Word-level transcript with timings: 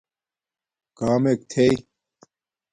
کامک 0.97 1.39
تھݵ 1.51 1.71